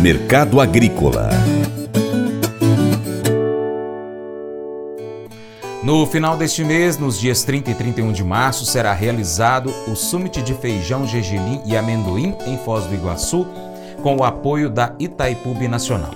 Mercado 0.00 0.60
Agrícola 0.60 1.28
No 5.82 6.06
final 6.06 6.36
deste 6.36 6.62
mês, 6.62 6.96
nos 6.96 7.18
dias 7.18 7.42
30 7.42 7.72
e 7.72 7.74
31 7.74 8.12
de 8.12 8.22
março, 8.22 8.64
será 8.64 8.92
realizado 8.92 9.74
o 9.88 9.96
Summit 9.96 10.40
de 10.40 10.54
Feijão, 10.54 11.04
Gergelim 11.04 11.60
e 11.64 11.76
Amendoim 11.76 12.36
em 12.46 12.56
Foz 12.58 12.84
do 12.84 12.94
Iguaçu, 12.94 13.44
com 14.00 14.16
o 14.18 14.22
apoio 14.22 14.70
da 14.70 14.94
Itaipu 15.00 15.52
Nacional. 15.68 16.12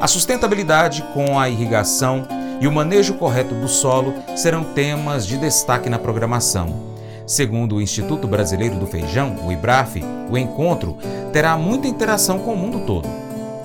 A 0.00 0.06
sustentabilidade 0.06 1.04
com 1.12 1.38
a 1.38 1.50
irrigação 1.50 2.26
e 2.62 2.66
o 2.66 2.72
manejo 2.72 3.14
correto 3.14 3.54
do 3.54 3.68
solo 3.68 4.14
serão 4.34 4.64
temas 4.64 5.26
de 5.26 5.36
destaque 5.36 5.90
na 5.90 5.98
programação. 5.98 6.91
Segundo 7.26 7.76
o 7.76 7.82
Instituto 7.82 8.26
Brasileiro 8.26 8.76
do 8.76 8.86
Feijão, 8.86 9.36
o 9.46 9.52
IBRAF, 9.52 10.02
o 10.30 10.36
encontro 10.36 10.96
terá 11.32 11.56
muita 11.56 11.88
interação 11.88 12.38
com 12.38 12.52
o 12.52 12.56
mundo 12.56 12.80
todo. 12.86 13.08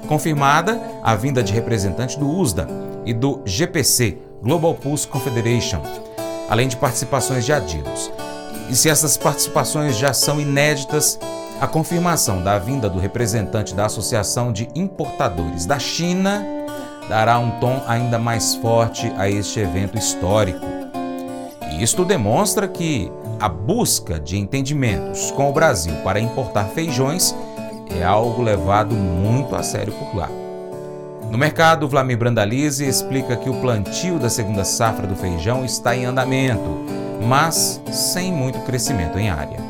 Confirmada 0.07 0.79
a 1.03 1.15
vinda 1.15 1.43
de 1.43 1.53
representantes 1.53 2.15
do 2.15 2.29
USDA 2.29 2.67
e 3.05 3.13
do 3.13 3.41
GPC, 3.45 4.17
Global 4.41 4.73
Pulse 4.75 5.07
Confederation, 5.07 5.81
além 6.49 6.67
de 6.67 6.77
participações 6.77 7.45
de 7.45 7.51
adidos. 7.51 8.12
E 8.70 8.75
se 8.75 8.89
essas 8.89 9.17
participações 9.17 9.98
já 9.98 10.13
são 10.13 10.39
inéditas, 10.39 11.20
a 11.59 11.67
confirmação 11.67 12.43
da 12.43 12.59
vinda 12.59 12.89
do 12.89 12.99
representante 12.99 13.73
da 13.73 13.85
Associação 13.85 14.51
de 14.51 14.70
Importadores 14.76 15.65
da 15.65 15.79
China 15.79 16.45
dará 17.09 17.39
um 17.39 17.51
tom 17.59 17.81
ainda 17.87 18.20
mais 18.20 18.55
forte 18.55 19.12
a 19.17 19.29
este 19.29 19.59
evento 19.59 19.98
histórico. 19.98 20.65
E 21.71 21.81
isto 21.81 22.05
demonstra 22.05 22.67
que 22.67 23.12
a 23.40 23.48
busca 23.48 24.20
de 24.20 24.38
entendimentos 24.38 25.32
com 25.32 25.50
o 25.50 25.54
Brasil 25.54 25.94
para 26.04 26.20
importar 26.20 26.66
feijões 26.66 27.36
é 28.00 28.04
algo 28.04 28.41
levado 28.41 28.96
muito 28.96 29.55
a 29.55 29.63
sério 29.63 29.94
por 29.94 30.16
lá. 30.16 30.30
No 31.30 31.38
mercado, 31.38 31.88
Vlamir 31.88 32.18
Brandalize 32.18 32.85
explica 32.85 33.35
que 33.35 33.49
o 33.49 33.62
plantio 33.62 34.18
da 34.18 34.29
segunda 34.29 34.63
safra 34.63 35.05
do 35.05 35.16
feijão 35.16 35.66
está 35.66 35.96
em 35.96 36.05
andamento, 36.05 36.85
mas 37.27 37.82
sem 37.91 38.32
muito 38.32 38.60
crescimento 38.62 39.20
em 39.20 39.29
área. 39.29 39.66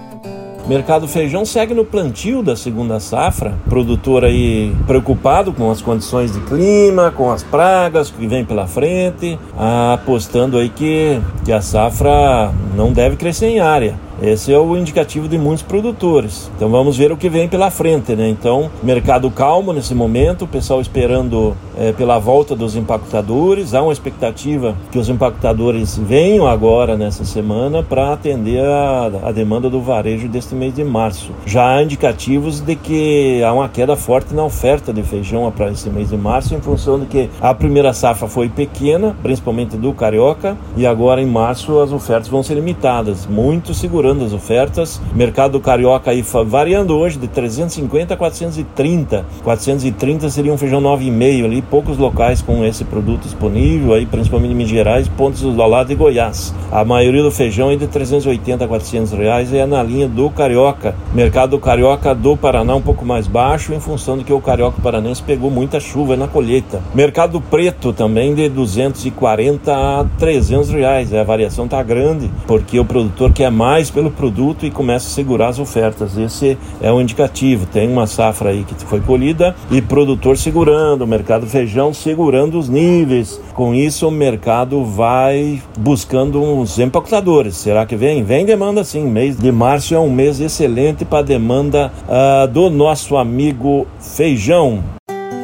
Mercado 0.68 1.08
feijão 1.08 1.46
segue 1.46 1.73
no 1.73 1.86
plantio 1.86 2.44
da 2.44 2.54
segunda 2.54 3.00
safra. 3.00 3.54
Produtor 3.70 4.26
aí 4.26 4.76
preocupado 4.86 5.54
com 5.54 5.72
as 5.72 5.82
condições 5.82 6.34
de 6.34 6.42
clima, 6.42 7.09
com 7.09 7.32
as 7.32 7.42
pragas 7.42 8.12
que 8.12 8.28
vem 8.28 8.44
pela 8.44 8.68
frente, 8.68 9.40
apostando 9.58 10.58
aí 10.58 10.68
que, 10.68 11.22
que 11.46 11.54
a 11.54 11.62
safra 11.62 12.52
não 12.76 12.92
deve 12.92 13.16
crescer 13.16 13.48
em 13.48 13.62
área. 13.62 14.06
Esse 14.22 14.52
é 14.52 14.58
o 14.58 14.76
indicativo 14.76 15.28
de 15.28 15.38
muitos 15.38 15.62
produtores. 15.62 16.50
Então 16.56 16.70
vamos 16.70 16.98
ver 16.98 17.12
o 17.12 17.18
que 17.18 17.30
vem 17.30 17.48
pela 17.48 17.70
frente, 17.70 18.16
né? 18.16 18.28
Então, 18.28 18.70
mercado 18.82 19.30
calmo 19.30 19.72
nesse 19.72 19.94
momento, 19.94 20.46
o 20.46 20.48
pessoal 20.48 20.82
esperando 20.82 21.56
é, 21.78 21.92
pela 21.92 22.18
volta 22.18 22.56
dos 22.56 22.76
empacotadores. 22.76 23.76
Há 23.76 23.84
uma 23.84 23.94
expectativa 23.94 24.76
que 24.92 24.98
os 24.98 25.08
empacotadores 25.08 25.98
venham 25.98 26.48
agora 26.48 26.98
nessa 26.98 27.24
semana 27.26 27.84
para 27.84 28.12
atender 28.14 28.66
a, 28.66 29.12
a, 29.26 29.32
demanda 29.32 29.70
do 29.70 29.82
varejo 29.82 30.28
deste 30.28 30.56
mês 30.56 30.74
de 30.74 30.84
março. 30.84 31.31
Já 31.46 31.76
há 31.76 31.84
indicativos 31.84 32.59
de 32.59 32.76
que 32.76 33.44
há 33.44 33.54
uma 33.54 33.70
queda 33.70 33.96
forte 33.96 34.34
na 34.34 34.44
oferta 34.44 34.92
de 34.92 35.04
feijão 35.04 35.52
para 35.52 35.70
esse 35.70 35.90
mês 35.90 36.09
de 36.09 36.18
março, 36.18 36.56
em 36.56 36.62
função 36.62 37.00
de 37.00 37.06
que 37.06 37.30
a 37.40 37.54
primeira 37.54 37.94
safra 37.94 38.28
foi 38.28 38.50
pequena, 38.50 39.16
principalmente 39.22 39.78
do 39.78 39.94
carioca, 39.94 40.58
e 40.76 40.88
agora 40.88 41.22
em 41.22 41.28
março 41.28 41.80
as 41.80 41.92
ofertas 41.92 42.28
vão 42.28 42.42
ser 42.42 42.56
limitadas. 42.56 43.28
Muito 43.28 43.74
segurando 43.74 44.06
segurando 44.08 44.23
as 44.23 44.33
ofertas. 44.33 45.02
Mercado 45.13 45.59
carioca 45.59 46.11
aí 46.11 46.23
variando 46.45 46.95
hoje 46.97 47.17
de 47.17 47.27
350 47.27 48.13
a 48.13 48.17
430. 48.17 49.25
430 49.44 50.30
seria 50.30 50.53
um 50.53 50.58
feijão 50.58 50.81
9,5 50.81 51.45
ali, 51.45 51.61
poucos 51.61 51.97
locais 51.97 52.41
com 52.41 52.63
esse 52.63 52.85
produto 52.85 53.23
disponível 53.23 53.94
aí, 53.94 54.05
principalmente 54.05 54.52
em 54.52 54.55
Minas 54.55 54.72
Gerais, 54.72 55.08
pontos 55.08 55.41
do 55.41 55.52
lado 55.52 55.88
de 55.88 55.95
Goiás. 55.95 56.53
A 56.72 56.85
maioria 56.85 57.23
do 57.23 57.31
feijão 57.31 57.72
é 57.72 57.75
de 57.75 57.88
380 57.88 58.63
a 58.63 58.67
400 58.67 59.12
reais 59.12 59.53
é 59.53 59.66
na 59.66 59.84
linha 59.84 60.07
do 60.07 60.29
carioca. 60.29 60.96
Mercado 61.13 61.59
carioca 61.59 62.16
do 62.16 62.38
Paraná 62.38 62.75
um 62.75 62.81
pouco 62.81 63.06
mais 63.06 63.28
baixo 63.28 63.73
em 63.73 63.79
função 63.79 64.17
de 64.17 64.23
que 64.23 64.34
o 64.34 64.40
carioca 64.40 64.81
paranense 64.81 65.22
pegou 65.22 65.51
muita 65.51 65.79
chuva 65.79 66.16
na 66.16 66.28
colheita. 66.28 66.81
Mercado 66.94 67.41
preto 67.41 67.91
também 67.91 68.34
de 68.34 68.47
240 68.47 69.73
a 69.73 70.06
300 70.17 70.69
reais. 70.69 71.13
A 71.13 71.23
variação 71.23 71.67
tá 71.67 71.81
grande 71.84 72.29
porque 72.46 72.79
o 72.79 72.85
produtor 72.85 73.34
quer 73.34 73.51
mais 73.51 73.90
pelo 73.97 74.12
produto 74.12 74.63
e 74.63 74.69
começa 74.69 75.08
a 75.08 75.09
segurar 75.09 75.47
as 75.47 75.58
ofertas. 75.58 76.16
Esse 76.19 76.56
é 76.80 76.94
um 76.94 77.02
indicativo. 77.02 77.66
Tem 77.66 77.91
uma 77.91 78.06
safra 78.06 78.52
aí 78.52 78.63
que 78.63 78.75
foi 78.85 79.02
colhida 79.02 79.56
e 79.72 79.81
produtor 79.81 80.38
segurando, 80.38 81.02
o 81.02 81.08
mercado 81.08 81.47
feijão 81.47 81.91
segurando 81.91 82.59
os 82.59 82.69
níveis. 82.69 83.41
Com 83.56 83.74
isso, 83.74 84.08
o 84.08 84.12
mercado 84.12 84.85
vai 84.85 85.59
buscando 85.80 86.40
uns 86.40 86.78
empacotadores. 86.78 87.56
Será 87.56 87.88
que 87.88 87.96
vem? 87.96 88.24
Vem 88.24 88.46
demanda 88.46 88.84
sim. 88.84 89.03
Mês 89.03 89.35
de 89.35 89.52
março 89.52 89.96
é 89.96 90.00
um 90.00 90.12
mês 90.12 90.40
excelente 90.40 91.03
para 91.03 91.24
demanda 91.24 91.91
uh, 92.08 92.47
do 92.47 92.69
nosso 92.69 93.18
amigo 93.18 93.88
feijão. 94.00 94.84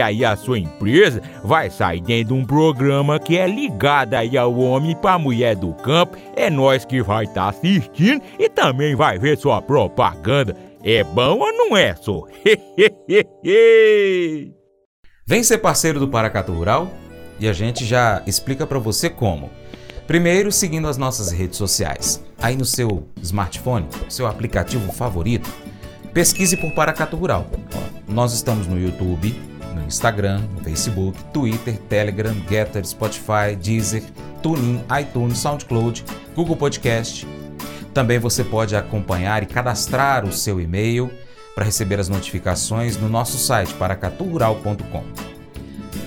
aí 0.00 0.24
a 0.24 0.36
sua 0.36 0.58
empresa 0.58 1.22
vai 1.42 1.70
sair 1.70 2.00
dentro 2.00 2.34
de 2.34 2.40
um 2.40 2.44
programa 2.44 3.18
que 3.18 3.36
é 3.36 3.46
ligado 3.46 4.14
aí 4.14 4.36
ao 4.36 4.56
homem 4.58 4.96
para 4.96 5.18
mulher 5.18 5.56
do 5.56 5.72
campo. 5.74 6.16
É 6.34 6.48
nós 6.50 6.84
que 6.84 7.02
vai 7.02 7.24
estar 7.24 7.44
tá 7.44 7.48
assistindo 7.48 8.22
e 8.38 8.48
também 8.48 8.94
vai 8.94 9.18
ver 9.18 9.36
sua 9.38 9.60
propaganda. 9.62 10.56
É 10.82 11.02
bom 11.02 11.38
ou 11.38 11.52
não 11.52 11.76
é, 11.76 11.94
só? 11.96 12.24
Vem 15.26 15.42
ser 15.42 15.58
parceiro 15.58 16.00
do 16.00 16.08
Paracatu 16.08 16.52
Rural 16.52 16.90
e 17.38 17.48
a 17.48 17.52
gente 17.52 17.84
já 17.84 18.22
explica 18.26 18.66
para 18.66 18.78
você 18.78 19.10
como. 19.10 19.50
Primeiro, 20.06 20.50
seguindo 20.50 20.88
as 20.88 20.96
nossas 20.96 21.30
redes 21.30 21.58
sociais. 21.58 22.24
Aí 22.40 22.56
no 22.56 22.64
seu 22.64 23.06
smartphone, 23.22 23.86
seu 24.08 24.26
aplicativo 24.26 24.90
favorito, 24.90 25.50
pesquise 26.14 26.56
por 26.56 26.72
Paracatu 26.72 27.14
Rural. 27.16 27.46
Nós 28.08 28.32
estamos 28.32 28.66
no 28.66 28.80
YouTube, 28.80 29.38
no 29.78 29.86
Instagram, 29.86 30.40
no 30.54 30.60
Facebook, 30.60 31.22
Twitter, 31.32 31.78
Telegram, 31.88 32.34
Getter, 32.48 32.84
Spotify, 32.86 33.56
Deezer, 33.60 34.02
TuneIn, 34.42 34.82
iTunes, 35.00 35.38
SoundCloud, 35.38 36.04
Google 36.34 36.56
Podcast. 36.56 37.26
Também 37.94 38.18
você 38.18 38.44
pode 38.44 38.76
acompanhar 38.76 39.42
e 39.42 39.46
cadastrar 39.46 40.24
o 40.24 40.32
seu 40.32 40.60
e-mail 40.60 41.10
para 41.54 41.64
receber 41.64 41.98
as 41.98 42.08
notificações 42.08 42.96
no 42.96 43.08
nosso 43.08 43.36
site 43.38 43.74
paracaturural.com. 43.74 45.04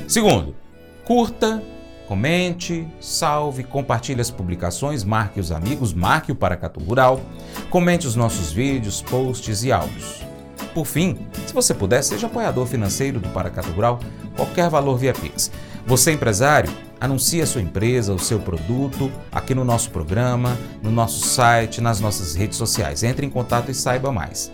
Segundo, 0.07 0.55
curta, 1.03 1.61
comente, 2.07 2.87
salve, 2.99 3.63
compartilhe 3.63 4.21
as 4.21 4.31
publicações, 4.31 5.03
marque 5.03 5.39
os 5.39 5.51
amigos, 5.51 5.93
marque 5.93 6.31
o 6.31 6.35
Paracatu 6.35 6.79
Rural, 6.79 7.21
comente 7.69 8.07
os 8.07 8.15
nossos 8.15 8.51
vídeos, 8.51 9.01
posts 9.01 9.63
e 9.63 9.71
áudios. 9.71 10.30
Por 10.73 10.85
fim, 10.85 11.17
se 11.45 11.53
você 11.53 11.73
puder, 11.73 12.01
seja 12.01 12.27
apoiador 12.27 12.65
financeiro 12.65 13.19
do 13.19 13.27
Paracatu 13.29 13.71
Rural, 13.71 13.99
qualquer 14.35 14.69
valor 14.69 14.97
via 14.97 15.13
Pix. 15.13 15.51
Você, 15.85 16.11
empresário, 16.11 16.71
anuncie 16.99 17.41
a 17.41 17.45
sua 17.45 17.61
empresa, 17.61 18.13
o 18.13 18.19
seu 18.19 18.39
produto 18.39 19.11
aqui 19.31 19.53
no 19.53 19.65
nosso 19.65 19.89
programa, 19.89 20.57
no 20.81 20.91
nosso 20.91 21.27
site, 21.27 21.81
nas 21.81 21.99
nossas 21.99 22.35
redes 22.35 22.57
sociais. 22.57 23.03
Entre 23.03 23.25
em 23.25 23.29
contato 23.29 23.69
e 23.69 23.73
saiba 23.73 24.11
mais. 24.11 24.51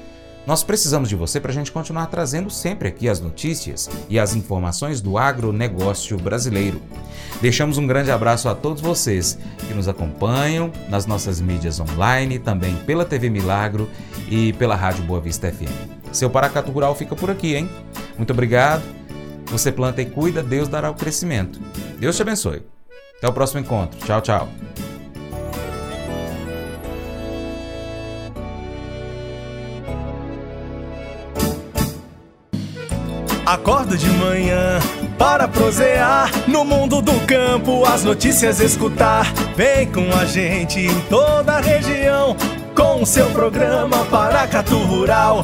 Nós 0.47 0.63
precisamos 0.63 1.09
de 1.09 1.15
você 1.15 1.41
para 1.41 1.51
a 1.51 1.53
gente 1.53 1.73
continuar 1.73 2.05
trazendo 2.05 2.49
sempre 2.49 2.87
aqui 2.87 3.09
as 3.09 3.19
notícias 3.19 3.89
e 4.07 4.17
as 4.17 4.33
informações 4.33 5.01
do 5.01 5.17
agronegócio 5.17 6.17
brasileiro. 6.17 6.81
Deixamos 7.41 7.77
um 7.77 7.85
grande 7.85 8.11
abraço 8.11 8.47
a 8.47 8.55
todos 8.55 8.81
vocês 8.81 9.37
que 9.67 9.73
nos 9.73 9.89
acompanham 9.89 10.71
nas 10.87 11.05
nossas 11.05 11.41
mídias 11.41 11.81
online, 11.81 12.39
também 12.39 12.73
pela 12.77 13.03
TV 13.03 13.29
Milagro 13.29 13.89
e 14.29 14.53
pela 14.53 14.73
Rádio 14.73 15.03
Boa 15.03 15.19
Vista 15.19 15.51
FM. 15.51 16.06
Seu 16.11 16.29
Paracatu 16.29 16.71
Rural 16.71 16.95
fica 16.95 17.15
por 17.15 17.29
aqui, 17.29 17.55
hein? 17.55 17.69
Muito 18.17 18.31
obrigado. 18.31 18.83
Você 19.47 19.71
planta 19.71 20.01
e 20.01 20.05
cuida, 20.05 20.43
Deus 20.43 20.67
dará 20.67 20.89
o 20.89 20.95
crescimento. 20.95 21.59
Deus 21.99 22.15
te 22.15 22.21
abençoe. 22.21 22.63
Até 23.17 23.27
o 23.27 23.33
próximo 23.33 23.59
encontro. 23.61 23.97
Tchau, 24.05 24.21
tchau. 24.21 24.49
Acordo 33.47 33.97
de 33.97 34.09
manhã 34.09 34.77
para 35.17 35.47
prosear 35.47 36.29
no 36.49 36.65
mundo 36.65 37.01
do 37.01 37.17
campo, 37.25 37.85
as 37.85 38.03
notícias 38.03 38.59
escutar. 38.59 39.31
Vem 39.55 39.89
com 39.89 40.13
a 40.13 40.25
gente 40.25 40.81
em 40.81 41.01
toda 41.03 41.53
a 41.53 41.61
região 41.61 42.35
com 42.75 43.01
o 43.01 43.05
seu 43.05 43.27
programa 43.31 44.03
Paracatu 44.11 44.77
Rural. 44.79 45.43